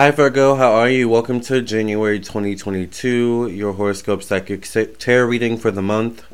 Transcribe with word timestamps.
Hi 0.00 0.10
Virgo, 0.10 0.54
how 0.54 0.72
are 0.72 0.88
you? 0.88 1.10
Welcome 1.10 1.42
to 1.42 1.60
January 1.60 2.20
2022, 2.20 3.50
your 3.52 3.74
horoscope 3.74 4.22
psychic 4.22 4.66
tarot 4.98 5.26
reading 5.26 5.58
for 5.58 5.70
the 5.70 5.82
month. 5.82 6.24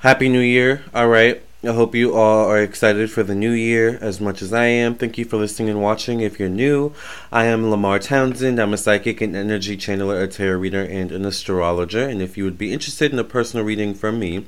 Happy 0.00 0.28
New 0.28 0.40
Year. 0.40 0.84
All 0.92 1.08
right. 1.08 1.42
I 1.64 1.68
hope 1.68 1.94
you 1.94 2.14
all 2.14 2.44
are 2.44 2.60
excited 2.60 3.10
for 3.10 3.22
the 3.22 3.34
new 3.34 3.52
year 3.52 3.96
as 4.02 4.20
much 4.20 4.42
as 4.42 4.52
I 4.52 4.66
am. 4.66 4.94
Thank 4.94 5.16
you 5.16 5.24
for 5.24 5.38
listening 5.38 5.70
and 5.70 5.80
watching. 5.80 6.20
If 6.20 6.38
you're 6.38 6.50
new, 6.50 6.92
I 7.32 7.46
am 7.46 7.70
Lamar 7.70 7.98
Townsend. 7.98 8.58
I'm 8.58 8.74
a 8.74 8.76
psychic 8.76 9.22
and 9.22 9.34
energy 9.34 9.78
channeler, 9.78 10.22
a 10.22 10.28
tarot 10.28 10.58
reader, 10.58 10.84
and 10.84 11.10
an 11.12 11.24
astrologer. 11.24 12.06
And 12.06 12.20
if 12.20 12.36
you 12.36 12.44
would 12.44 12.58
be 12.58 12.74
interested 12.74 13.10
in 13.10 13.18
a 13.18 13.24
personal 13.24 13.64
reading 13.64 13.94
from 13.94 14.18
me, 14.18 14.44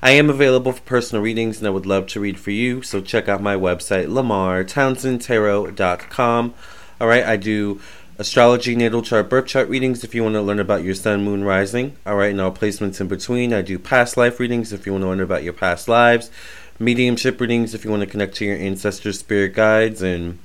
I 0.00 0.12
am 0.12 0.30
available 0.30 0.72
for 0.72 0.80
personal 0.80 1.22
readings 1.22 1.58
and 1.58 1.66
I 1.66 1.70
would 1.70 1.84
love 1.84 2.06
to 2.06 2.20
read 2.20 2.40
for 2.40 2.50
you. 2.50 2.80
So 2.80 3.02
check 3.02 3.28
out 3.28 3.42
my 3.42 3.56
website, 3.56 4.06
lamartownsendtarot.com. 4.06 6.54
All 7.00 7.08
right, 7.08 7.24
I 7.24 7.36
do 7.36 7.80
astrology, 8.18 8.76
natal 8.76 9.02
chart, 9.02 9.28
birth 9.28 9.46
chart 9.46 9.68
readings 9.68 10.04
if 10.04 10.14
you 10.14 10.22
want 10.22 10.34
to 10.34 10.42
learn 10.42 10.60
about 10.60 10.84
your 10.84 10.94
sun, 10.94 11.24
moon, 11.24 11.44
rising. 11.44 11.96
All 12.06 12.16
right, 12.16 12.30
and 12.30 12.40
all 12.40 12.52
placements 12.52 13.00
in 13.00 13.08
between. 13.08 13.52
I 13.52 13.62
do 13.62 13.78
past 13.78 14.16
life 14.16 14.38
readings 14.38 14.72
if 14.72 14.86
you 14.86 14.92
want 14.92 15.02
to 15.02 15.08
learn 15.08 15.20
about 15.20 15.42
your 15.42 15.52
past 15.52 15.88
lives. 15.88 16.30
Mediumship 16.78 17.40
readings 17.40 17.74
if 17.74 17.84
you 17.84 17.90
want 17.90 18.02
to 18.02 18.06
connect 18.06 18.36
to 18.36 18.44
your 18.44 18.56
ancestors, 18.56 19.18
spirit 19.18 19.54
guides, 19.54 20.02
and 20.02 20.38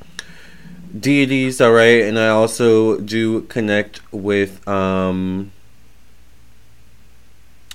deities. 0.98 1.62
All 1.62 1.72
right, 1.72 2.02
and 2.02 2.18
I 2.18 2.30
also 2.30 3.00
do 3.00 3.42
connect 3.44 4.02
with. 4.12 4.68
um 4.68 5.52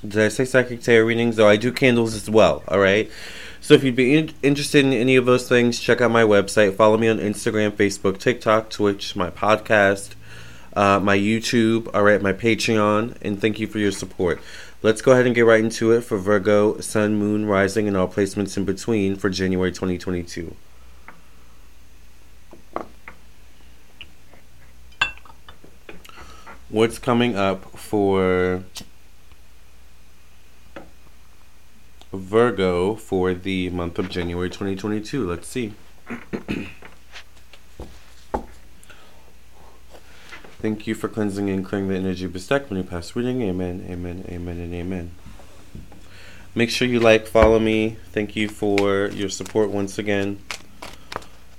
Did 0.07 0.21
I 0.21 0.29
say 0.29 0.45
psychic 0.45 0.83
tarot 0.83 1.07
readings? 1.07 1.37
Though 1.37 1.49
I 1.49 1.57
do 1.57 1.73
candles 1.73 2.15
as 2.15 2.29
well. 2.29 2.65
All 2.69 2.81
right. 2.81 3.11
So 3.65 3.73
if 3.73 3.83
you'd 3.83 3.97
be 3.97 4.15
in- 4.15 4.35
interested 4.43 4.85
in 4.85 4.93
any 4.93 5.17
of 5.17 5.25
those 5.25 5.49
things, 5.49 5.81
check 5.81 6.03
out 6.03 6.11
my 6.11 6.23
website. 6.23 6.77
Follow 6.77 6.99
me 6.99 7.09
on 7.09 7.17
Instagram, 7.17 7.71
Facebook, 7.71 8.19
TikTok, 8.19 8.69
Twitch, 8.69 9.17
my 9.17 9.31
podcast, 9.31 10.11
uh, 10.75 11.01
my 11.01 11.17
YouTube, 11.17 11.89
all 11.95 12.03
right, 12.03 12.21
my 12.21 12.35
Patreon, 12.35 13.17
and 13.23 13.41
thank 13.41 13.59
you 13.59 13.67
for 13.67 13.79
your 13.79 13.91
support. 13.91 14.39
Let's 14.83 15.01
go 15.01 15.13
ahead 15.13 15.25
and 15.25 15.35
get 15.35 15.47
right 15.47 15.65
into 15.65 15.93
it 15.93 16.03
for 16.03 16.19
Virgo, 16.19 16.79
Sun, 16.81 17.17
Moon, 17.17 17.47
Rising, 17.47 17.89
and 17.89 17.97
all 17.97 18.07
placements 18.07 18.59
in 18.59 18.67
between 18.67 19.17
for 19.17 19.31
January 19.31 19.73
2022. 19.73 20.55
What's 26.69 26.99
coming 26.99 27.35
up 27.35 27.65
for 27.79 28.63
Virgo 32.19 32.95
for 32.95 33.35
the 33.35 33.71
month 33.71 33.99
of 33.99 34.09
January 34.09 34.49
2022. 34.49 35.29
Let's 35.29 35.49
see. 35.49 35.75
Thank 40.61 40.87
you 40.87 40.95
for 40.95 41.09
cleansing 41.09 41.51
and 41.51 41.65
clearing 41.65 41.89
the 41.89 41.97
energy 41.97 42.25
of 42.25 42.33
Bestek 42.33 42.71
when 42.71 42.79
you 42.79 42.85
pass 42.85 43.15
reading. 43.15 43.43
Amen, 43.43 43.87
amen, 43.89 44.25
amen, 44.29 44.59
and 44.59 44.73
amen. 44.73 45.11
Make 46.55 46.71
sure 46.71 46.89
you 46.89 47.01
like, 47.01 47.27
follow 47.27 47.59
me. 47.59 47.97
Thank 48.13 48.35
you 48.35 48.49
for 48.49 49.09
your 49.09 49.29
support 49.29 49.71
once 49.71 49.99
again. 49.99 50.39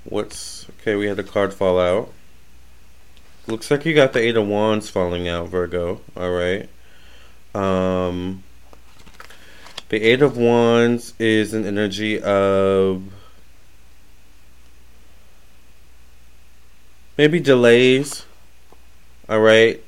What's 0.06 0.67
okay? 0.81 0.95
We 0.95 1.08
had 1.08 1.19
a 1.19 1.23
card 1.23 1.53
fall 1.53 1.80
out. 1.80 2.12
Looks 3.45 3.69
like 3.69 3.86
you 3.86 3.94
got 3.94 4.14
the 4.14 4.19
Eight 4.19 4.38
of 4.38 4.47
Wands 4.47 4.90
falling 4.90 5.28
out, 5.28 5.50
Virgo. 5.50 6.02
All 6.17 6.31
right. 6.31 6.67
Um, 7.53 8.44
the 9.89 10.02
Eight 10.02 10.22
of 10.22 10.38
Wands 10.38 11.14
is 11.19 11.53
an 11.53 11.66
energy 11.66 12.22
of 12.22 13.03
maybe 17.17 17.39
delays. 17.39 18.25
All 19.30 19.39
right. 19.39 19.81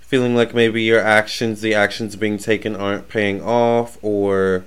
Feeling 0.00 0.34
like 0.34 0.54
maybe 0.54 0.82
your 0.82 1.00
actions, 1.00 1.60
the 1.60 1.74
actions 1.74 2.16
being 2.16 2.36
taken, 2.36 2.74
aren't 2.74 3.08
paying 3.08 3.40
off, 3.42 3.96
or 4.02 4.64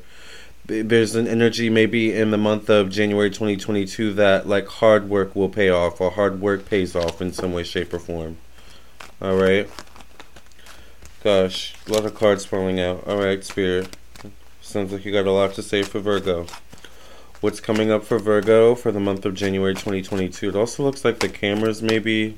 there's 0.65 1.15
an 1.15 1.27
energy 1.27 1.69
maybe 1.69 2.13
in 2.13 2.31
the 2.31 2.37
month 2.37 2.69
of 2.69 2.89
January 2.89 3.29
2022 3.29 4.13
that 4.13 4.47
like 4.47 4.67
hard 4.67 5.09
work 5.09 5.35
will 5.35 5.49
pay 5.49 5.69
off, 5.69 5.99
or 5.99 6.11
hard 6.11 6.39
work 6.39 6.65
pays 6.65 6.95
off 6.95 7.21
in 7.21 7.33
some 7.33 7.51
way, 7.51 7.63
shape, 7.63 7.93
or 7.93 7.99
form. 7.99 8.37
All 9.21 9.35
right. 9.35 9.69
Gosh, 11.25 11.75
a 11.87 11.91
lot 11.91 12.05
of 12.05 12.15
cards 12.15 12.45
falling 12.45 12.79
out. 12.79 13.05
All 13.05 13.17
right, 13.17 13.43
Spirit. 13.43 13.89
Sounds 14.63 14.93
like 14.93 15.03
you 15.03 15.11
got 15.11 15.27
a 15.27 15.31
lot 15.31 15.53
to 15.55 15.61
say 15.61 15.83
for 15.83 15.99
Virgo. 15.99 16.47
What's 17.41 17.59
coming 17.59 17.91
up 17.91 18.05
for 18.05 18.17
Virgo 18.17 18.75
for 18.75 18.93
the 18.93 18.99
month 18.99 19.25
of 19.25 19.35
January 19.35 19.73
2022? 19.73 20.49
It 20.49 20.55
also 20.55 20.83
looks 20.83 21.03
like 21.03 21.19
the 21.19 21.27
camera's 21.27 21.83
maybe 21.83 22.37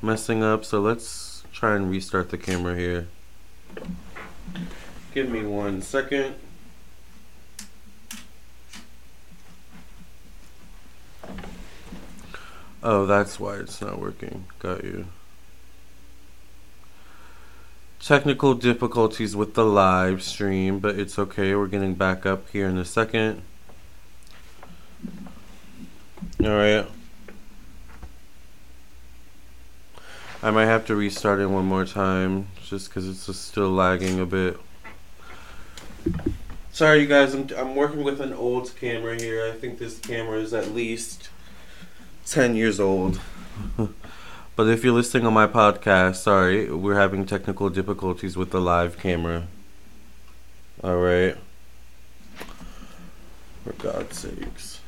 messing 0.00 0.44
up, 0.44 0.64
so 0.64 0.80
let's 0.80 1.42
try 1.52 1.74
and 1.74 1.90
restart 1.90 2.30
the 2.30 2.38
camera 2.38 2.76
here. 2.76 3.08
Give 5.12 5.28
me 5.28 5.42
one 5.42 5.82
second. 5.82 6.36
Oh, 12.80 13.06
that's 13.06 13.40
why 13.40 13.56
it's 13.56 13.82
not 13.82 13.98
working. 13.98 14.46
Got 14.60 14.84
you 14.84 15.08
technical 18.04 18.52
difficulties 18.52 19.34
with 19.34 19.54
the 19.54 19.64
live 19.64 20.22
stream, 20.22 20.78
but 20.78 20.98
it's 20.98 21.18
okay. 21.18 21.54
We're 21.54 21.68
getting 21.68 21.94
back 21.94 22.26
up 22.26 22.50
here 22.50 22.68
in 22.68 22.76
a 22.76 22.84
second. 22.84 23.40
All 26.42 26.50
right. 26.50 26.86
I 30.42 30.50
might 30.50 30.66
have 30.66 30.84
to 30.86 30.94
restart 30.94 31.40
it 31.40 31.46
one 31.46 31.64
more 31.64 31.86
time 31.86 32.48
just 32.62 32.90
because 32.90 33.08
it's 33.08 33.38
still 33.38 33.70
lagging 33.70 34.20
a 34.20 34.26
bit. 34.26 34.58
Sorry, 36.72 37.00
you 37.00 37.06
guys. 37.06 37.32
I'm, 37.32 37.48
I'm 37.56 37.74
working 37.74 38.04
with 38.04 38.20
an 38.20 38.34
old 38.34 38.76
camera 38.78 39.16
here. 39.18 39.50
I 39.50 39.52
think 39.52 39.78
this 39.78 39.98
camera 39.98 40.38
is 40.38 40.52
at 40.52 40.74
least 40.74 41.30
10 42.26 42.54
years 42.54 42.78
old. 42.78 43.18
But 44.56 44.68
if 44.68 44.84
you're 44.84 44.92
listening 44.92 45.26
on 45.26 45.32
my 45.32 45.48
podcast, 45.48 46.16
sorry, 46.16 46.70
we're 46.70 46.94
having 46.94 47.26
technical 47.26 47.70
difficulties 47.70 48.36
with 48.36 48.50
the 48.52 48.60
live 48.60 48.98
camera. 48.98 49.48
All 50.82 50.98
right. 50.98 51.36
For 53.64 53.72
God's 53.78 54.18
sakes. 54.18 54.80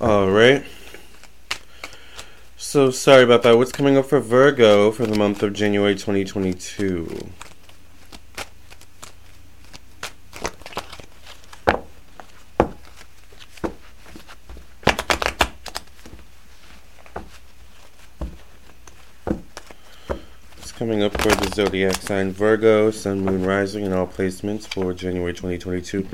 All 0.00 0.30
right. 0.30 0.65
So 2.76 2.90
sorry 2.90 3.24
about 3.24 3.42
that. 3.44 3.56
What's 3.56 3.72
coming 3.72 3.96
up 3.96 4.04
for 4.04 4.20
Virgo 4.20 4.92
for 4.92 5.06
the 5.06 5.16
month 5.16 5.42
of 5.42 5.54
January 5.54 5.94
2022? 5.94 7.30
What's 20.58 20.72
coming 20.72 21.02
up 21.02 21.18
for 21.22 21.30
the 21.30 21.50
zodiac 21.54 21.94
sign 21.94 22.30
Virgo, 22.30 22.90
Sun, 22.90 23.22
Moon, 23.22 23.46
Rising, 23.46 23.86
and 23.86 23.94
all 23.94 24.06
placements 24.06 24.66
for 24.66 24.92
January 24.92 25.32
2022? 25.32 26.06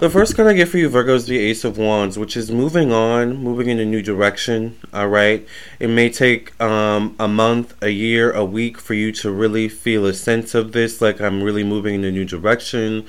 The 0.00 0.10
first 0.10 0.34
card 0.34 0.48
I 0.48 0.54
get 0.54 0.68
for 0.68 0.78
you, 0.78 0.88
Virgo, 0.88 1.14
is 1.14 1.26
the 1.26 1.38
Ace 1.38 1.62
of 1.62 1.78
Wands, 1.78 2.18
which 2.18 2.36
is 2.36 2.50
moving 2.50 2.92
on, 2.92 3.36
moving 3.36 3.68
in 3.68 3.78
a 3.78 3.84
new 3.84 4.02
direction. 4.02 4.76
All 4.92 5.06
right. 5.06 5.46
It 5.78 5.86
may 5.86 6.10
take 6.10 6.60
um, 6.60 7.14
a 7.18 7.28
month, 7.28 7.80
a 7.80 7.90
year, 7.90 8.32
a 8.32 8.44
week 8.44 8.78
for 8.78 8.94
you 8.94 9.12
to 9.12 9.30
really 9.30 9.68
feel 9.68 10.04
a 10.04 10.12
sense 10.12 10.52
of 10.52 10.72
this, 10.72 11.00
like 11.00 11.20
I'm 11.20 11.44
really 11.44 11.62
moving 11.62 11.94
in 11.94 12.04
a 12.04 12.10
new 12.10 12.24
direction 12.24 13.06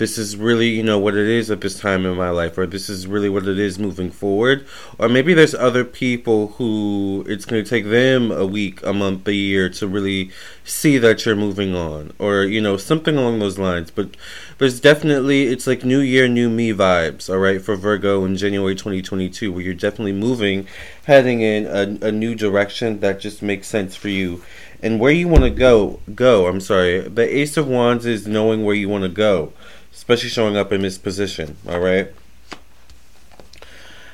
this 0.00 0.16
is 0.16 0.34
really, 0.34 0.70
you 0.70 0.82
know, 0.82 0.98
what 0.98 1.14
it 1.14 1.28
is 1.28 1.50
at 1.50 1.60
this 1.60 1.78
time 1.78 2.06
in 2.06 2.16
my 2.16 2.30
life, 2.30 2.56
or 2.56 2.66
this 2.66 2.88
is 2.88 3.06
really 3.06 3.28
what 3.28 3.46
it 3.46 3.58
is 3.58 3.78
moving 3.78 4.10
forward. 4.10 4.66
Or 4.98 5.10
maybe 5.10 5.34
there's 5.34 5.54
other 5.54 5.84
people 5.84 6.48
who 6.56 7.22
it's 7.28 7.44
going 7.44 7.62
to 7.62 7.68
take 7.68 7.84
them 7.84 8.32
a 8.32 8.46
week, 8.46 8.82
a 8.82 8.94
month, 8.94 9.28
a 9.28 9.34
year 9.34 9.68
to 9.68 9.86
really 9.86 10.30
see 10.64 10.96
that 10.96 11.26
you're 11.26 11.36
moving 11.36 11.76
on, 11.76 12.14
or, 12.18 12.44
you 12.44 12.62
know, 12.62 12.78
something 12.78 13.18
along 13.18 13.40
those 13.40 13.58
lines. 13.58 13.90
But 13.90 14.16
there's 14.56 14.80
definitely, 14.80 15.48
it's 15.48 15.66
like 15.66 15.84
new 15.84 16.00
year, 16.00 16.26
new 16.28 16.48
me 16.48 16.72
vibes, 16.72 17.28
all 17.28 17.36
right, 17.38 17.60
for 17.60 17.76
Virgo 17.76 18.24
in 18.24 18.38
January 18.38 18.74
2022, 18.74 19.52
where 19.52 19.62
you're 19.62 19.74
definitely 19.74 20.14
moving, 20.14 20.66
heading 21.04 21.42
in 21.42 21.66
a, 21.66 22.06
a 22.06 22.10
new 22.10 22.34
direction 22.34 23.00
that 23.00 23.20
just 23.20 23.42
makes 23.42 23.68
sense 23.68 23.94
for 23.96 24.08
you 24.08 24.42
and 24.82 24.98
where 24.98 25.12
you 25.12 25.28
want 25.28 25.44
to 25.44 25.50
go 25.50 26.00
go 26.14 26.46
i'm 26.46 26.58
sorry 26.58 27.00
the 27.00 27.36
ace 27.36 27.58
of 27.58 27.68
wands 27.68 28.06
is 28.06 28.26
knowing 28.26 28.64
where 28.64 28.74
you 28.74 28.88
want 28.88 29.02
to 29.02 29.10
go 29.10 29.52
especially 29.92 30.28
showing 30.28 30.56
up 30.56 30.72
in 30.72 30.82
this 30.82 30.98
position. 30.98 31.56
All 31.68 31.80
right. 31.80 32.08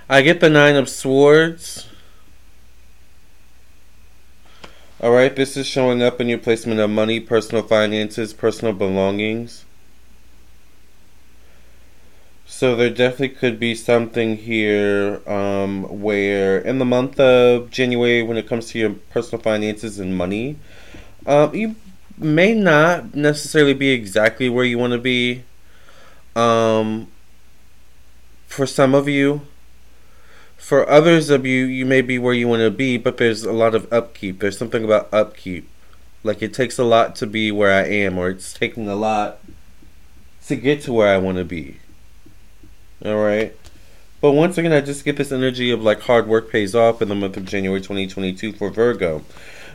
I 0.08 0.22
get 0.22 0.40
the 0.40 0.50
nine 0.50 0.76
of 0.76 0.88
swords. 0.88 1.88
All 5.00 5.10
right, 5.10 5.34
this 5.34 5.56
is 5.56 5.66
showing 5.66 6.02
up 6.02 6.20
in 6.20 6.28
your 6.28 6.38
placement 6.38 6.80
of 6.80 6.88
money, 6.88 7.20
personal 7.20 7.62
finances, 7.62 8.32
personal 8.32 8.72
belongings. 8.72 9.66
So 12.46 12.74
there 12.74 12.88
definitely 12.88 13.30
could 13.30 13.58
be 13.58 13.74
something 13.74 14.38
here 14.38 15.20
um, 15.28 16.00
where 16.00 16.58
in 16.58 16.78
the 16.78 16.86
month 16.86 17.20
of 17.20 17.70
January, 17.70 18.22
when 18.22 18.38
it 18.38 18.48
comes 18.48 18.68
to 18.70 18.78
your 18.78 18.90
personal 19.10 19.42
finances 19.42 19.98
and 19.98 20.16
money, 20.16 20.56
um, 21.26 21.54
you 21.54 21.74
may 22.16 22.54
not 22.54 23.14
necessarily 23.14 23.74
be 23.74 23.90
exactly 23.90 24.48
where 24.48 24.64
you 24.64 24.78
want 24.78 24.92
to 24.94 24.98
be. 24.98 25.42
Um, 26.36 27.08
for 28.46 28.66
some 28.66 28.94
of 28.94 29.08
you, 29.08 29.42
for 30.56 30.88
others 30.88 31.30
of 31.30 31.46
you, 31.46 31.64
you 31.64 31.86
may 31.86 32.02
be 32.02 32.18
where 32.18 32.34
you 32.34 32.46
want 32.46 32.60
to 32.60 32.70
be, 32.70 32.98
but 32.98 33.16
there's 33.16 33.44
a 33.44 33.52
lot 33.52 33.74
of 33.74 33.90
upkeep. 33.92 34.40
There's 34.40 34.58
something 34.58 34.84
about 34.84 35.12
upkeep. 35.12 35.68
Like 36.22 36.42
it 36.42 36.52
takes 36.52 36.78
a 36.78 36.84
lot 36.84 37.16
to 37.16 37.26
be 37.26 37.50
where 37.50 37.72
I 37.72 37.86
am, 37.88 38.18
or 38.18 38.28
it's 38.28 38.52
taking 38.52 38.88
a 38.88 38.96
lot 38.96 39.38
to 40.46 40.56
get 40.56 40.82
to 40.82 40.92
where 40.92 41.14
I 41.14 41.18
want 41.18 41.38
to 41.38 41.44
be. 41.44 41.78
Alright? 43.04 43.56
But 44.20 44.32
once 44.32 44.58
again, 44.58 44.72
I 44.72 44.80
just 44.80 45.04
get 45.04 45.16
this 45.16 45.32
energy 45.32 45.70
of 45.70 45.82
like 45.82 46.00
hard 46.00 46.26
work 46.26 46.50
pays 46.50 46.74
off 46.74 47.00
in 47.00 47.08
the 47.08 47.14
month 47.14 47.36
of 47.36 47.44
January 47.44 47.80
2022 47.80 48.52
for 48.52 48.70
Virgo. 48.70 49.24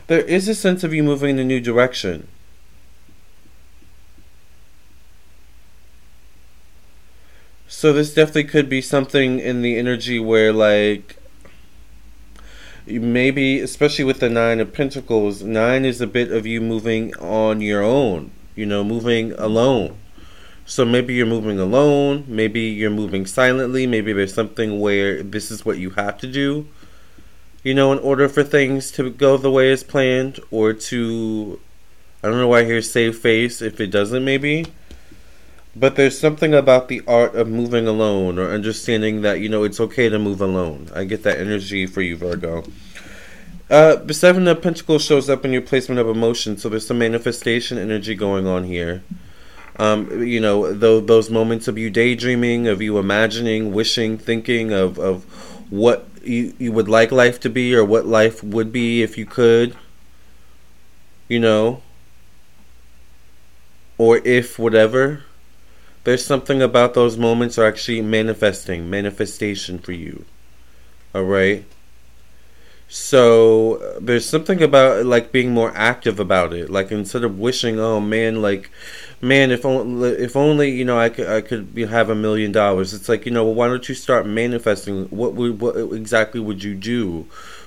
There 0.08 0.20
is 0.20 0.48
a 0.48 0.54
sense 0.54 0.84
of 0.84 0.92
you 0.92 1.02
moving 1.02 1.30
in 1.30 1.38
a 1.38 1.44
new 1.44 1.60
direction. 1.60 2.28
So 7.82 7.92
this 7.92 8.14
definitely 8.14 8.44
could 8.44 8.68
be 8.68 8.80
something 8.80 9.40
in 9.40 9.60
the 9.60 9.76
energy 9.76 10.20
where 10.20 10.52
like 10.52 11.16
maybe 12.86 13.58
especially 13.58 14.04
with 14.04 14.20
the 14.20 14.28
9 14.28 14.60
of 14.60 14.72
pentacles, 14.72 15.42
9 15.42 15.84
is 15.84 16.00
a 16.00 16.06
bit 16.06 16.30
of 16.30 16.46
you 16.46 16.60
moving 16.60 17.12
on 17.16 17.60
your 17.60 17.82
own, 17.82 18.30
you 18.54 18.66
know, 18.66 18.84
moving 18.84 19.32
alone. 19.32 19.98
So 20.64 20.84
maybe 20.84 21.14
you're 21.14 21.26
moving 21.26 21.58
alone, 21.58 22.24
maybe 22.28 22.60
you're 22.60 22.88
moving 22.88 23.26
silently, 23.26 23.88
maybe 23.88 24.12
there's 24.12 24.32
something 24.32 24.78
where 24.78 25.20
this 25.20 25.50
is 25.50 25.64
what 25.64 25.78
you 25.78 25.90
have 25.90 26.18
to 26.18 26.28
do, 26.28 26.68
you 27.64 27.74
know, 27.74 27.90
in 27.90 27.98
order 27.98 28.28
for 28.28 28.44
things 28.44 28.92
to 28.92 29.10
go 29.10 29.36
the 29.36 29.50
way 29.50 29.72
it's 29.72 29.82
planned 29.82 30.38
or 30.52 30.72
to 30.72 31.58
I 32.22 32.28
don't 32.28 32.38
know 32.38 32.46
why 32.46 32.60
I 32.60 32.64
hear 32.64 32.80
save 32.80 33.18
face 33.18 33.60
if 33.60 33.80
it 33.80 33.88
doesn't 33.88 34.24
maybe 34.24 34.66
but 35.74 35.96
there's 35.96 36.18
something 36.18 36.52
about 36.52 36.88
the 36.88 37.02
art 37.06 37.34
of 37.34 37.48
moving 37.48 37.86
alone 37.86 38.38
or 38.38 38.50
understanding 38.50 39.22
that, 39.22 39.40
you 39.40 39.48
know, 39.48 39.64
it's 39.64 39.80
okay 39.80 40.08
to 40.08 40.18
move 40.18 40.40
alone. 40.40 40.90
I 40.94 41.04
get 41.04 41.22
that 41.22 41.38
energy 41.38 41.86
for 41.86 42.02
you, 42.02 42.16
Virgo. 42.16 42.64
Uh, 43.70 43.96
the 43.96 44.12
Seven 44.12 44.46
of 44.48 44.60
Pentacles 44.60 45.02
shows 45.02 45.30
up 45.30 45.46
in 45.46 45.52
your 45.52 45.62
placement 45.62 45.98
of 45.98 46.06
emotion, 46.06 46.58
so 46.58 46.68
there's 46.68 46.86
some 46.86 46.98
manifestation 46.98 47.78
energy 47.78 48.14
going 48.14 48.46
on 48.46 48.64
here. 48.64 49.02
Um, 49.78 50.22
you 50.22 50.40
know, 50.40 50.78
th- 50.78 51.06
those 51.06 51.30
moments 51.30 51.68
of 51.68 51.78
you 51.78 51.88
daydreaming, 51.88 52.68
of 52.68 52.82
you 52.82 52.98
imagining, 52.98 53.72
wishing, 53.72 54.18
thinking 54.18 54.72
of, 54.72 54.98
of 54.98 55.24
what 55.70 56.06
you, 56.22 56.52
you 56.58 56.70
would 56.70 56.88
like 56.88 57.10
life 57.10 57.40
to 57.40 57.48
be 57.48 57.74
or 57.74 57.82
what 57.82 58.04
life 58.04 58.44
would 58.44 58.72
be 58.72 59.02
if 59.02 59.16
you 59.16 59.24
could. 59.24 59.74
You 61.28 61.40
know, 61.40 61.82
or 63.96 64.18
if 64.18 64.58
whatever 64.58 65.24
there's 66.04 66.24
something 66.24 66.60
about 66.60 66.94
those 66.94 67.16
moments 67.16 67.58
are 67.58 67.66
actually 67.66 68.02
manifesting, 68.02 68.90
manifestation 68.90 69.78
for 69.78 69.92
you. 69.92 70.24
All 71.14 71.24
right. 71.24 71.64
So 72.88 73.98
there's 74.00 74.28
something 74.28 74.62
about 74.62 75.06
like 75.06 75.32
being 75.32 75.52
more 75.52 75.72
active 75.74 76.20
about 76.20 76.52
it. 76.52 76.68
Like 76.68 76.92
instead 76.92 77.24
of 77.24 77.38
wishing, 77.38 77.78
oh 77.80 78.00
man, 78.00 78.42
like 78.42 78.70
man, 79.22 79.50
if 79.50 79.64
only 79.64 80.10
if 80.10 80.36
only 80.36 80.70
you 80.70 80.84
know 80.84 80.98
I 80.98 81.08
could 81.08 81.26
I 81.26 81.40
could 81.40 81.74
have 81.88 82.10
a 82.10 82.14
million 82.14 82.52
dollars. 82.52 82.92
It's 82.92 83.08
like 83.08 83.24
you 83.24 83.32
know, 83.32 83.44
well, 83.44 83.54
why 83.54 83.68
don't 83.68 83.88
you 83.88 83.94
start 83.94 84.26
manifesting? 84.26 85.06
What 85.06 85.32
would 85.34 85.60
what 85.60 85.76
exactly 85.94 86.40
would 86.40 86.62
you 86.62 86.74
do 86.74 87.26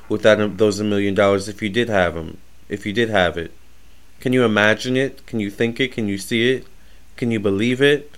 with 0.09 0.21
that 0.23 0.39
um, 0.39 0.57
those 0.57 0.79
a 0.79 0.83
million 0.83 1.15
dollars 1.15 1.47
if 1.47 1.61
you 1.61 1.69
did 1.69 1.89
have 1.89 2.13
them? 2.13 2.37
If 2.69 2.85
you 2.85 2.93
did 2.93 3.09
have 3.09 3.35
it, 3.37 3.51
can 4.19 4.31
you 4.31 4.43
imagine 4.43 4.95
it? 4.95 5.25
Can 5.25 5.39
you 5.39 5.49
think 5.49 5.79
it? 5.79 5.91
Can 5.91 6.07
you 6.07 6.19
see 6.19 6.51
it? 6.51 6.67
Can 7.17 7.31
you 7.31 7.39
believe 7.39 7.81
it? 7.81 8.11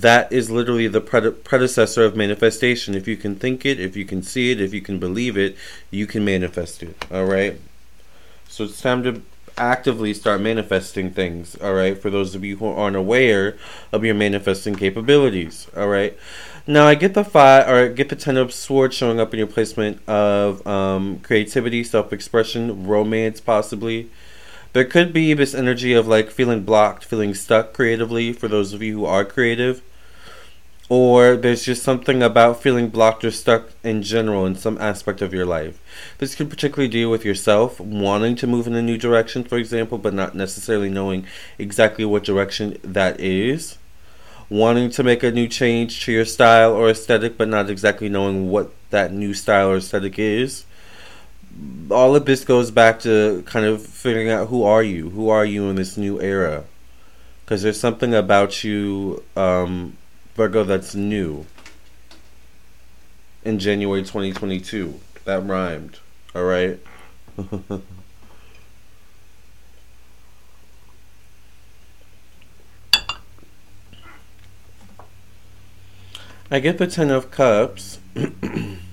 That 0.00 0.32
is 0.32 0.50
literally 0.50 0.88
the 0.88 1.00
pred- 1.00 1.44
predecessor 1.44 2.04
of 2.04 2.16
manifestation. 2.16 2.94
If 2.94 3.06
you 3.06 3.16
can 3.16 3.36
think 3.36 3.64
it, 3.64 3.78
if 3.78 3.96
you 3.96 4.04
can 4.04 4.22
see 4.22 4.50
it, 4.50 4.60
if 4.60 4.72
you 4.72 4.80
can 4.80 4.98
believe 4.98 5.36
it, 5.36 5.56
you 5.90 6.06
can 6.06 6.24
manifest 6.24 6.82
it. 6.82 6.96
All 7.10 7.26
right. 7.26 7.60
So 8.48 8.64
it's 8.64 8.80
time 8.80 9.02
to 9.04 9.22
actively 9.56 10.14
start 10.14 10.40
manifesting 10.40 11.10
things. 11.10 11.56
All 11.56 11.74
right. 11.74 11.96
For 11.96 12.10
those 12.10 12.34
of 12.34 12.44
you 12.44 12.56
who 12.56 12.66
aren't 12.66 12.96
aware 12.96 13.56
of 13.92 14.04
your 14.04 14.14
manifesting 14.14 14.74
capabilities. 14.74 15.68
All 15.76 15.88
right. 15.88 16.16
Now 16.66 16.86
I 16.86 16.94
get 16.94 17.14
the 17.14 17.24
five 17.24 17.68
or 17.68 17.88
get 17.88 18.08
the 18.08 18.16
ten 18.16 18.36
of 18.36 18.52
swords 18.52 18.94
showing 18.94 19.18
up 19.18 19.34
in 19.34 19.38
your 19.38 19.48
placement 19.48 20.00
of 20.08 20.64
um, 20.66 21.18
creativity, 21.18 21.82
self-expression, 21.82 22.86
romance, 22.86 23.40
possibly 23.40 24.10
there 24.72 24.84
could 24.84 25.12
be 25.12 25.34
this 25.34 25.54
energy 25.54 25.92
of 25.92 26.06
like 26.06 26.30
feeling 26.30 26.62
blocked, 26.62 27.04
feeling 27.04 27.34
stuck 27.34 27.72
creatively 27.72 28.32
for 28.32 28.48
those 28.48 28.72
of 28.72 28.82
you 28.82 28.98
who 28.98 29.04
are 29.04 29.24
creative. 29.24 29.82
Or 30.88 31.36
there's 31.36 31.64
just 31.64 31.82
something 31.82 32.22
about 32.22 32.62
feeling 32.62 32.88
blocked 32.88 33.24
or 33.24 33.30
stuck 33.30 33.70
in 33.82 34.02
general 34.02 34.44
in 34.44 34.56
some 34.56 34.76
aspect 34.78 35.22
of 35.22 35.32
your 35.32 35.46
life. 35.46 35.80
This 36.18 36.34
could 36.34 36.50
particularly 36.50 36.88
deal 36.88 37.10
with 37.10 37.24
yourself 37.24 37.80
wanting 37.80 38.36
to 38.36 38.46
move 38.46 38.66
in 38.66 38.74
a 38.74 38.82
new 38.82 38.98
direction, 38.98 39.44
for 39.44 39.56
example, 39.56 39.96
but 39.96 40.12
not 40.12 40.34
necessarily 40.34 40.90
knowing 40.90 41.26
exactly 41.58 42.04
what 42.04 42.24
direction 42.24 42.78
that 42.82 43.20
is. 43.20 43.78
Wanting 44.50 44.90
to 44.90 45.02
make 45.02 45.22
a 45.22 45.30
new 45.30 45.48
change 45.48 46.04
to 46.04 46.12
your 46.12 46.26
style 46.26 46.72
or 46.72 46.90
aesthetic, 46.90 47.38
but 47.38 47.48
not 47.48 47.70
exactly 47.70 48.10
knowing 48.10 48.50
what 48.50 48.70
that 48.90 49.12
new 49.12 49.32
style 49.32 49.68
or 49.68 49.76
aesthetic 49.76 50.18
is 50.18 50.66
all 51.90 52.16
of 52.16 52.24
this 52.24 52.44
goes 52.44 52.70
back 52.70 53.00
to 53.00 53.42
kind 53.46 53.66
of 53.66 53.84
figuring 53.84 54.30
out 54.30 54.48
who 54.48 54.62
are 54.64 54.82
you, 54.82 55.10
who 55.10 55.28
are 55.28 55.44
you 55.44 55.68
in 55.68 55.76
this 55.76 55.96
new 55.96 56.20
era, 56.20 56.64
because 57.44 57.62
there's 57.62 57.78
something 57.78 58.14
about 58.14 58.64
you, 58.64 59.22
um, 59.36 59.96
Virgo, 60.34 60.64
that's 60.64 60.94
new. 60.94 61.46
In 63.44 63.58
January 63.58 64.02
2022, 64.02 65.00
that 65.24 65.44
rhymed. 65.44 65.98
All 66.34 66.44
right. 66.44 66.78
I 76.50 76.60
get 76.60 76.76
the 76.78 76.86
Ten 76.86 77.10
of 77.10 77.30
Cups. 77.30 77.98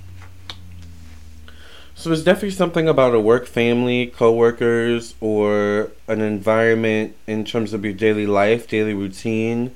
So 1.99 2.07
there's 2.07 2.23
definitely 2.23 2.51
something 2.51 2.87
about 2.87 3.13
a 3.13 3.19
work 3.19 3.45
family, 3.45 4.07
coworkers, 4.07 5.15
or 5.19 5.91
an 6.07 6.21
environment 6.21 7.13
in 7.27 7.43
terms 7.43 7.73
of 7.73 7.83
your 7.83 7.91
daily 7.91 8.25
life, 8.25 8.69
daily 8.69 8.93
routine. 8.93 9.75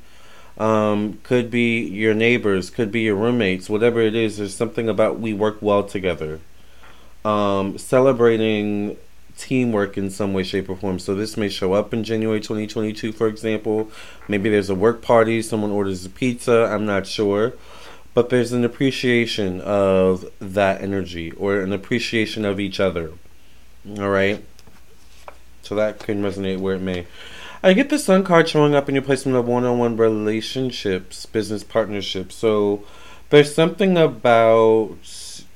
Um, 0.57 1.19
could 1.23 1.51
be 1.51 1.81
your 1.81 2.13
neighbors, 2.13 2.69
could 2.69 2.93
be 2.93 3.01
your 3.01 3.15
roommates, 3.15 3.69
whatever 3.69 3.99
it 3.99 4.15
is. 4.15 4.37
There's 4.37 4.55
something 4.55 4.87
about 4.87 5.19
we 5.19 5.33
work 5.33 5.57
well 5.61 5.83
together. 5.83 6.39
Um, 7.25 7.77
celebrating 7.77 8.95
teamwork 9.37 9.97
in 9.97 10.09
some 10.09 10.31
way, 10.33 10.43
shape, 10.43 10.69
or 10.69 10.77
form. 10.77 10.99
So 10.99 11.15
this 11.15 11.35
may 11.35 11.49
show 11.49 11.73
up 11.73 11.93
in 11.93 12.05
January 12.05 12.39
2022, 12.39 13.11
for 13.11 13.27
example. 13.27 13.91
Maybe 14.29 14.49
there's 14.49 14.69
a 14.69 14.75
work 14.75 15.01
party, 15.01 15.41
someone 15.41 15.71
orders 15.71 16.05
a 16.05 16.09
pizza. 16.09 16.69
I'm 16.71 16.85
not 16.85 17.05
sure 17.05 17.51
but 18.13 18.29
there's 18.29 18.51
an 18.51 18.63
appreciation 18.63 19.59
of 19.61 20.29
that 20.39 20.81
energy 20.81 21.31
or 21.31 21.61
an 21.61 21.73
appreciation 21.73 22.45
of 22.45 22.59
each 22.59 22.79
other. 22.79 23.11
All 23.97 24.09
right. 24.09 24.43
So 25.61 25.75
that 25.75 25.99
can 25.99 26.21
resonate 26.21 26.59
where 26.59 26.75
it 26.75 26.81
may. 26.81 27.07
I 27.63 27.73
get 27.73 27.89
the 27.89 27.97
sun 27.97 28.23
card 28.23 28.49
showing 28.49 28.75
up 28.75 28.89
in 28.89 28.95
your 28.95 29.03
placement 29.03 29.37
of 29.37 29.47
one 29.47 29.63
on 29.63 29.79
one 29.79 29.95
relationships, 29.95 31.25
business 31.25 31.63
partnerships. 31.63 32.35
So 32.35 32.83
there's 33.29 33.55
something 33.55 33.97
about 33.97 34.97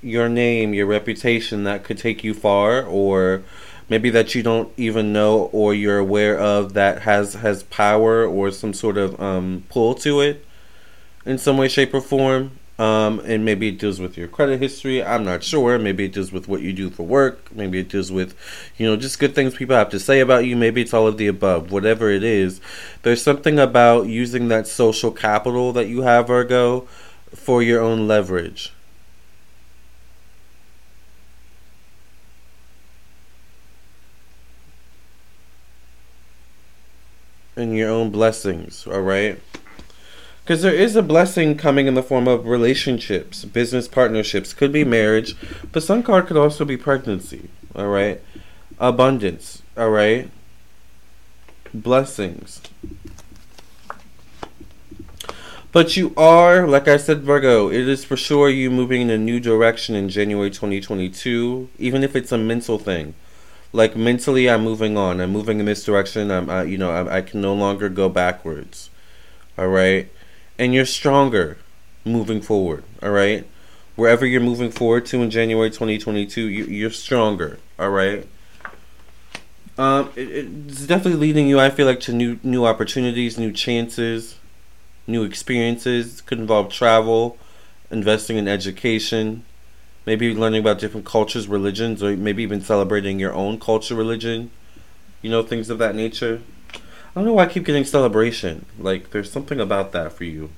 your 0.01 0.29
name, 0.29 0.73
your 0.73 0.85
reputation 0.85 1.65
that 1.65 1.83
could 1.83 1.97
take 1.97 2.23
you 2.23 2.33
far, 2.33 2.81
or 2.83 3.43
maybe 3.89 4.09
that 4.09 4.33
you 4.33 4.41
don't 4.41 4.71
even 4.77 5.11
know 5.11 5.49
or 5.51 5.73
you're 5.73 5.99
aware 5.99 6.39
of 6.39 6.73
that 6.73 7.01
has 7.01 7.35
has 7.35 7.63
power 7.63 8.25
or 8.25 8.51
some 8.51 8.73
sort 8.73 8.97
of 8.97 9.19
um, 9.19 9.65
pull 9.69 9.93
to 9.95 10.21
it 10.21 10.46
in 11.27 11.37
some 11.37 11.57
way, 11.57 11.67
shape, 11.67 11.93
or 11.93 12.01
form. 12.01 12.57
Um, 12.79 13.19
and 13.21 13.43
maybe 13.43 13.69
it 13.69 13.79
deals 13.79 13.99
with 13.99 14.17
your 14.17 14.27
credit 14.27 14.61
history. 14.61 15.03
I'm 15.03 15.25
not 15.25 15.43
sure. 15.43 15.79
Maybe 15.79 16.05
it 16.05 16.13
deals 16.13 16.31
with 16.31 16.47
what 16.47 16.61
you 16.61 16.73
do 16.73 16.91
for 16.91 17.03
work. 17.03 17.51
Maybe 17.51 17.79
it 17.79 17.89
deals 17.89 18.11
with, 18.11 18.35
you 18.77 18.85
know, 18.85 18.95
just 18.95 19.17
good 19.19 19.33
things 19.33 19.55
people 19.55 19.75
have 19.75 19.89
to 19.89 19.99
say 19.99 20.19
about 20.19 20.45
you. 20.45 20.55
Maybe 20.55 20.81
it's 20.81 20.93
all 20.93 21.07
of 21.07 21.17
the 21.17 21.25
above. 21.27 21.71
Whatever 21.71 22.11
it 22.11 22.23
is, 22.23 22.61
there's 23.01 23.21
something 23.23 23.57
about 23.57 24.05
using 24.07 24.47
that 24.49 24.67
social 24.67 25.11
capital 25.11 25.73
that 25.73 25.87
you 25.87 26.03
have, 26.03 26.27
Virgo, 26.27 26.81
for 27.33 27.63
your 27.63 27.81
own 27.81 28.07
leverage. 28.07 28.73
And 37.55 37.75
your 37.75 37.89
own 37.89 38.11
blessings, 38.11 38.85
all 38.85 39.01
right? 39.01 39.39
Because 40.47 40.61
there 40.61 40.73
is 40.73 40.95
a 40.95 41.03
blessing 41.03 41.57
coming 41.57 41.87
in 41.87 41.95
the 41.95 42.01
form 42.01 42.25
of 42.25 42.47
relationships, 42.47 43.43
business 43.43 43.85
partnerships, 43.85 44.53
could 44.53 44.71
be 44.71 44.85
marriage, 44.85 45.35
but 45.73 45.83
some 45.83 46.01
card 46.01 46.25
could 46.25 46.37
also 46.37 46.63
be 46.63 46.77
pregnancy, 46.77 47.49
all 47.75 47.89
right? 47.89 48.21
Abundance, 48.79 49.61
all 49.75 49.89
right? 49.89 50.31
Blessings. 51.73 52.61
But 55.73 55.97
you 55.97 56.13
are, 56.15 56.65
like 56.65 56.87
I 56.87 56.95
said, 56.95 57.23
Virgo, 57.23 57.69
it 57.69 57.85
is 57.85 58.05
for 58.05 58.15
sure 58.15 58.49
you 58.49 58.71
moving 58.71 59.01
in 59.01 59.09
a 59.09 59.17
new 59.17 59.41
direction 59.41 59.95
in 59.95 60.07
January 60.07 60.49
2022, 60.49 61.67
even 61.77 62.05
if 62.05 62.15
it's 62.15 62.31
a 62.31 62.37
mental 62.37 62.79
thing. 62.79 63.15
Like 63.73 63.97
mentally, 63.97 64.49
I'm 64.49 64.63
moving 64.63 64.95
on. 64.95 65.19
I'm 65.19 65.31
moving 65.31 65.59
in 65.59 65.65
this 65.65 65.83
direction. 65.83 66.31
I'm, 66.31 66.49
I, 66.49 66.63
you 66.63 66.77
know, 66.77 66.91
I, 66.91 67.17
I 67.17 67.21
can 67.21 67.41
no 67.41 67.53
longer 67.53 67.89
go 67.89 68.07
backwards. 68.07 68.89
All 69.57 69.67
right, 69.67 70.09
and 70.57 70.73
you're 70.73 70.85
stronger 70.85 71.57
moving 72.05 72.41
forward. 72.41 72.83
All 73.01 73.11
right, 73.11 73.45
wherever 73.95 74.25
you're 74.25 74.41
moving 74.41 74.71
forward 74.71 75.05
to 75.07 75.21
in 75.21 75.29
January 75.29 75.69
2022, 75.69 76.41
you, 76.41 76.65
you're 76.65 76.91
stronger. 76.91 77.59
All 77.77 77.89
right. 77.89 78.27
Um, 79.77 80.09
it, 80.15 80.29
it's 80.67 80.87
definitely 80.87 81.19
leading 81.19 81.47
you. 81.47 81.59
I 81.59 81.69
feel 81.69 81.85
like 81.85 81.99
to 82.01 82.13
new 82.13 82.39
new 82.43 82.65
opportunities, 82.65 83.37
new 83.37 83.51
chances 83.51 84.37
new 85.07 85.23
experiences. 85.23 86.21
Could 86.21 86.39
involve 86.39 86.71
travel, 86.71 87.37
investing 87.89 88.37
in 88.37 88.47
education, 88.47 89.43
maybe 90.05 90.35
learning 90.35 90.61
about 90.61 90.79
different 90.79 91.05
cultures, 91.05 91.47
religions, 91.47 92.03
or 92.03 92.15
maybe 92.15 92.43
even 92.43 92.61
celebrating 92.61 93.19
your 93.19 93.33
own 93.33 93.59
culture, 93.59 93.95
religion. 93.95 94.51
You 95.21 95.31
know, 95.31 95.41
things 95.41 95.69
of 95.69 95.79
that 95.79 95.95
nature. 95.95 96.41
I 97.17 97.19
don't 97.21 97.25
know 97.29 97.33
why 97.33 97.45
I 97.45 97.47
keep 97.47 97.65
getting 97.65 97.83
celebration. 97.83 98.67
Like, 98.77 99.09
there's 99.09 99.31
something 99.31 99.59
about 99.59 99.91
that 99.91 100.13
for 100.13 100.23
you. 100.23 100.51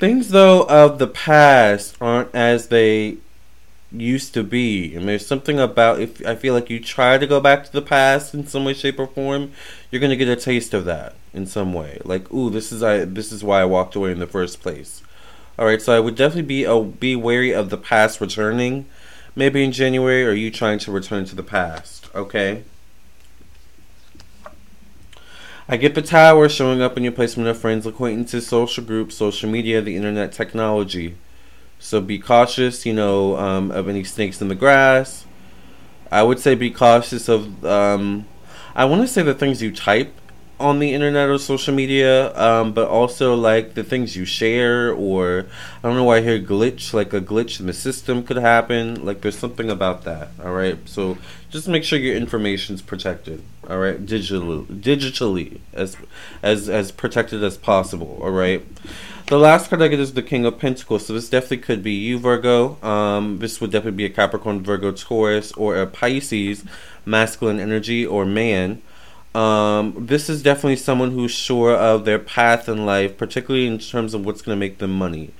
Things, 0.00 0.30
though, 0.30 0.64
of 0.64 0.98
the 0.98 1.06
past 1.06 1.96
aren't 2.00 2.34
as 2.34 2.66
they 2.66 3.18
used 3.92 4.34
to 4.34 4.42
be. 4.42 4.92
And 4.92 5.08
there's 5.08 5.24
something 5.24 5.60
about 5.60 6.00
if 6.00 6.26
I 6.26 6.34
feel 6.34 6.52
like 6.52 6.68
you 6.68 6.80
try 6.80 7.16
to 7.16 7.28
go 7.28 7.40
back 7.40 7.62
to 7.62 7.70
the 7.70 7.80
past 7.80 8.34
in 8.34 8.44
some 8.44 8.64
way, 8.64 8.74
shape, 8.74 8.98
or 8.98 9.06
form, 9.06 9.52
you're 9.92 10.00
gonna 10.00 10.16
get 10.16 10.26
a 10.26 10.34
taste 10.34 10.74
of 10.74 10.84
that 10.86 11.14
in 11.32 11.46
some 11.46 11.72
way. 11.74 12.00
Like, 12.04 12.32
ooh, 12.32 12.50
this 12.50 12.72
is 12.72 12.82
I 12.82 13.04
this 13.04 13.30
is 13.30 13.44
why 13.44 13.60
I 13.60 13.66
walked 13.66 13.94
away 13.94 14.10
in 14.10 14.18
the 14.18 14.26
first 14.26 14.60
place. 14.60 15.00
All 15.56 15.66
right, 15.66 15.80
so 15.80 15.96
I 15.96 16.00
would 16.00 16.16
definitely 16.16 16.42
be 16.42 16.64
a, 16.64 16.80
be 16.80 17.14
wary 17.14 17.52
of 17.54 17.70
the 17.70 17.78
past 17.78 18.20
returning. 18.20 18.86
Maybe 19.36 19.62
in 19.62 19.70
January, 19.70 20.26
or 20.26 20.32
you 20.32 20.50
trying 20.50 20.80
to 20.80 20.90
return 20.90 21.24
to 21.26 21.36
the 21.36 21.44
past? 21.44 22.08
Okay. 22.16 22.64
I 25.70 25.76
get 25.76 25.94
the 25.94 26.02
tower 26.02 26.48
showing 26.48 26.82
up 26.82 26.96
in 26.96 27.04
your 27.04 27.12
placement 27.12 27.48
of 27.48 27.56
friends, 27.56 27.86
acquaintances, 27.86 28.44
social 28.44 28.82
groups, 28.82 29.14
social 29.14 29.48
media, 29.48 29.80
the 29.80 29.94
internet, 29.94 30.32
technology. 30.32 31.14
So 31.78 32.00
be 32.00 32.18
cautious, 32.18 32.84
you 32.84 32.92
know, 32.92 33.36
um, 33.36 33.70
of 33.70 33.88
any 33.88 34.02
snakes 34.02 34.42
in 34.42 34.48
the 34.48 34.56
grass. 34.56 35.26
I 36.10 36.24
would 36.24 36.40
say 36.40 36.56
be 36.56 36.72
cautious 36.72 37.28
of. 37.28 37.64
Um, 37.64 38.26
I 38.74 38.84
want 38.84 39.02
to 39.02 39.06
say 39.06 39.22
the 39.22 39.32
things 39.32 39.62
you 39.62 39.70
type 39.70 40.12
on 40.60 40.78
the 40.78 40.92
internet 40.92 41.28
or 41.28 41.38
social 41.38 41.74
media, 41.74 42.36
um, 42.36 42.72
but 42.72 42.88
also 42.88 43.34
like 43.34 43.74
the 43.74 43.82
things 43.82 44.14
you 44.14 44.24
share, 44.24 44.92
or 44.92 45.46
I 45.78 45.88
don't 45.88 45.96
know 45.96 46.04
why 46.04 46.18
I 46.18 46.20
hear 46.20 46.38
glitch, 46.38 46.92
like 46.92 47.12
a 47.12 47.20
glitch 47.20 47.58
in 47.58 47.66
the 47.66 47.72
system 47.72 48.22
could 48.22 48.36
happen. 48.36 49.04
Like 49.04 49.22
there's 49.22 49.38
something 49.38 49.70
about 49.70 50.04
that. 50.04 50.28
All 50.44 50.52
right, 50.52 50.78
so 50.86 51.18
just 51.50 51.66
make 51.66 51.82
sure 51.82 51.98
your 51.98 52.16
information's 52.16 52.82
protected. 52.82 53.42
All 53.68 53.78
right, 53.78 54.04
digitally, 54.04 54.66
digitally 54.66 55.60
as 55.72 55.96
as 56.42 56.68
as 56.68 56.92
protected 56.92 57.42
as 57.42 57.56
possible. 57.56 58.18
All 58.22 58.30
right. 58.30 58.64
The 59.26 59.38
last 59.38 59.70
card 59.70 59.80
I 59.80 59.86
get 59.86 60.00
is 60.00 60.14
the 60.14 60.24
King 60.24 60.44
of 60.44 60.58
Pentacles, 60.58 61.06
so 61.06 61.12
this 61.12 61.30
definitely 61.30 61.58
could 61.58 61.84
be 61.84 61.92
you, 61.92 62.18
Virgo. 62.18 62.82
Um, 62.82 63.38
this 63.38 63.60
would 63.60 63.70
definitely 63.70 63.96
be 63.96 64.04
a 64.04 64.10
Capricorn, 64.10 64.60
Virgo, 64.60 64.90
Taurus, 64.90 65.52
or 65.52 65.76
a 65.76 65.86
Pisces, 65.86 66.64
masculine 67.04 67.60
energy, 67.60 68.04
or 68.04 68.26
man. 68.26 68.82
Um, 69.34 69.94
this 70.06 70.28
is 70.28 70.42
definitely 70.42 70.76
someone 70.76 71.12
who's 71.12 71.30
sure 71.30 71.74
of 71.74 72.04
their 72.04 72.18
path 72.18 72.68
in 72.68 72.84
life, 72.84 73.16
particularly 73.16 73.66
in 73.66 73.78
terms 73.78 74.14
of 74.14 74.24
what's 74.24 74.42
going 74.42 74.56
to 74.56 74.60
make 74.60 74.78
them 74.78 74.92
money. 74.92 75.30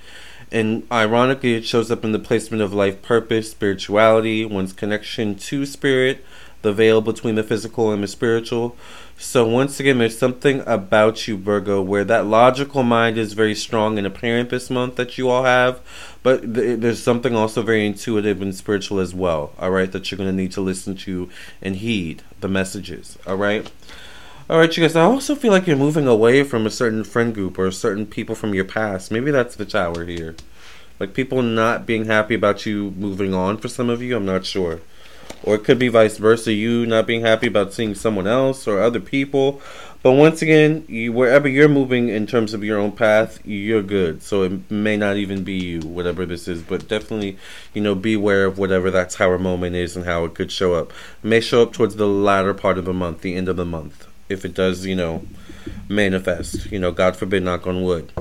And 0.51 0.85
ironically, 0.91 1.55
it 1.55 1.65
shows 1.65 1.91
up 1.91 2.03
in 2.03 2.11
the 2.11 2.19
placement 2.19 2.61
of 2.61 2.73
life 2.73 3.01
purpose, 3.01 3.51
spirituality, 3.51 4.43
one's 4.45 4.73
connection 4.73 5.35
to 5.35 5.65
spirit, 5.65 6.25
the 6.61 6.73
veil 6.73 7.01
between 7.01 7.35
the 7.35 7.43
physical 7.43 7.91
and 7.91 8.03
the 8.03 8.07
spiritual. 8.07 8.75
So 9.17 9.47
once 9.47 9.79
again, 9.79 9.99
there's 9.99 10.17
something 10.17 10.63
about 10.65 11.27
you, 11.27 11.37
Virgo, 11.37 11.81
where 11.81 12.03
that 12.03 12.25
logical 12.25 12.83
mind 12.83 13.17
is 13.17 13.33
very 13.33 13.55
strong 13.55 13.97
and 13.97 14.07
apparent 14.07 14.49
this 14.49 14.69
month 14.69 14.95
that 14.95 15.17
you 15.17 15.29
all 15.29 15.43
have, 15.43 15.79
but 16.23 16.41
th- 16.55 16.79
there's 16.79 17.03
something 17.03 17.35
also 17.35 17.61
very 17.61 17.85
intuitive 17.85 18.41
and 18.41 18.55
spiritual 18.55 18.99
as 18.99 19.13
well. 19.13 19.53
All 19.59 19.71
right, 19.71 19.91
that 19.91 20.09
you're 20.09 20.17
going 20.17 20.29
to 20.29 20.35
need 20.35 20.51
to 20.53 20.61
listen 20.61 20.95
to 20.97 21.29
and 21.61 21.75
heed 21.75 22.23
the 22.39 22.47
messages. 22.47 23.17
All 23.27 23.37
right. 23.37 23.71
All 24.49 24.57
right, 24.57 24.75
you 24.75 24.83
guys. 24.83 24.95
I 24.95 25.03
also 25.03 25.35
feel 25.35 25.51
like 25.51 25.67
you're 25.67 25.77
moving 25.77 26.07
away 26.07 26.43
from 26.43 26.65
a 26.65 26.71
certain 26.71 27.03
friend 27.03 27.33
group 27.33 27.57
or 27.57 27.71
certain 27.71 28.05
people 28.05 28.35
from 28.35 28.53
your 28.53 28.65
past. 28.65 29.11
Maybe 29.11 29.31
that's 29.31 29.55
the 29.55 29.65
tower 29.65 30.05
here. 30.05 30.35
Like 30.99 31.13
people 31.13 31.41
not 31.41 31.85
being 31.85 32.05
happy 32.05 32.35
about 32.35 32.65
you 32.65 32.91
moving 32.91 33.33
on 33.33 33.57
for 33.57 33.67
some 33.67 33.89
of 33.89 34.01
you. 34.01 34.15
I'm 34.15 34.25
not 34.25 34.45
sure 34.45 34.81
or 35.43 35.55
it 35.55 35.63
could 35.63 35.79
be 35.79 35.87
vice 35.87 36.17
versa 36.17 36.53
you 36.53 36.85
not 36.85 37.07
being 37.07 37.21
happy 37.21 37.47
about 37.47 37.73
seeing 37.73 37.95
someone 37.95 38.27
else 38.27 38.67
or 38.67 38.81
other 38.81 38.99
people. 38.99 39.61
But 40.03 40.13
once 40.13 40.41
again 40.41 40.85
you, 40.87 41.13
wherever 41.13 41.47
you're 41.47 41.69
moving 41.69 42.09
in 42.09 42.25
terms 42.25 42.53
of 42.53 42.63
your 42.63 42.79
own 42.79 42.91
path 42.91 43.39
you're 43.45 43.83
good. 43.83 44.23
So 44.23 44.43
it 44.43 44.71
may 44.71 44.97
not 44.97 45.17
even 45.17 45.43
be 45.43 45.53
you 45.53 45.79
whatever 45.81 46.25
this 46.25 46.47
is. 46.47 46.61
But 46.61 46.87
definitely 46.87 47.37
you 47.73 47.81
know 47.81 47.95
beware 47.95 48.45
of 48.45 48.57
whatever 48.57 48.89
that 48.91 49.11
tower 49.11 49.37
moment 49.37 49.75
is 49.75 49.95
and 49.95 50.05
how 50.05 50.25
it 50.25 50.33
could 50.33 50.51
show 50.51 50.73
up. 50.73 50.91
It 51.23 51.27
may 51.27 51.41
show 51.41 51.61
up 51.61 51.73
towards 51.73 51.95
the 51.95 52.07
latter 52.07 52.53
part 52.53 52.77
of 52.77 52.85
the 52.85 52.93
month 52.93 53.21
the 53.21 53.35
end 53.35 53.49
of 53.49 53.57
the 53.57 53.65
month 53.65 54.07
if 54.29 54.45
it 54.45 54.53
does 54.53 54.85
you 54.85 54.95
know 54.95 55.25
manifest. 55.87 56.71
You 56.71 56.79
know 56.79 56.91
god 56.91 57.15
forbid 57.15 57.43
knock 57.43 57.67
on 57.67 57.83
wood 57.83 58.11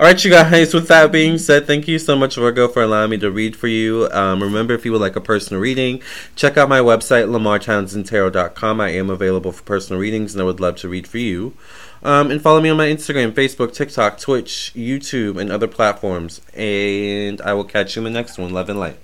all 0.00 0.06
right, 0.06 0.24
you 0.24 0.30
guys. 0.30 0.72
With 0.72 0.88
that 0.88 1.12
being 1.12 1.38
said, 1.38 1.66
thank 1.66 1.86
you 1.86 1.98
so 1.98 2.16
much, 2.16 2.36
Virgo, 2.36 2.66
for 2.66 2.82
allowing 2.82 3.10
me 3.10 3.18
to 3.18 3.30
read 3.30 3.54
for 3.54 3.68
you. 3.68 4.08
Um, 4.10 4.42
remember, 4.42 4.74
if 4.74 4.84
you 4.84 4.92
would 4.92 5.00
like 5.00 5.16
a 5.16 5.20
personal 5.20 5.60
reading, 5.60 6.02
check 6.34 6.56
out 6.56 6.68
my 6.68 6.78
website, 6.78 7.28
lamartownsendtarot.com. 7.28 8.80
I 8.80 8.88
am 8.90 9.10
available 9.10 9.52
for 9.52 9.62
personal 9.64 10.00
readings, 10.00 10.34
and 10.34 10.40
I 10.40 10.44
would 10.44 10.60
love 10.60 10.76
to 10.76 10.88
read 10.88 11.06
for 11.06 11.18
you. 11.18 11.54
Um, 12.02 12.30
and 12.30 12.40
follow 12.40 12.60
me 12.60 12.70
on 12.70 12.76
my 12.76 12.88
Instagram, 12.88 13.32
Facebook, 13.32 13.74
TikTok, 13.74 14.18
Twitch, 14.18 14.72
YouTube, 14.74 15.38
and 15.38 15.52
other 15.52 15.68
platforms. 15.68 16.40
And 16.54 17.40
I 17.42 17.52
will 17.52 17.64
catch 17.64 17.94
you 17.94 18.00
in 18.00 18.04
the 18.04 18.18
next 18.18 18.38
one. 18.38 18.52
Love 18.52 18.68
and 18.68 18.80
light. 18.80 18.98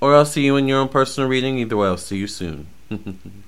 Or 0.00 0.14
I'll 0.14 0.26
see 0.26 0.44
you 0.44 0.56
in 0.56 0.68
your 0.68 0.78
own 0.78 0.88
personal 0.88 1.28
reading. 1.28 1.58
Either 1.58 1.76
way, 1.76 1.88
I'll 1.88 1.96
see 1.96 2.18
you 2.18 2.28
soon. 2.28 2.68